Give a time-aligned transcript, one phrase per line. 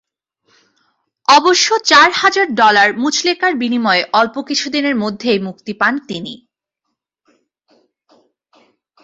[1.27, 6.33] অবশ্য চার হাজার ডলার মুচলেকার বিনিময়ে অল্প কিছুদিনের মধ্যেই মুক্তি পান তিনি।